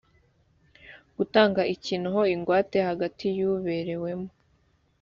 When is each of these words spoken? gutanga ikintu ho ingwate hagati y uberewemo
gutanga 1.17 1.61
ikintu 1.75 2.07
ho 2.15 2.21
ingwate 2.35 2.77
hagati 2.89 3.25
y 3.37 3.41
uberewemo 3.51 4.29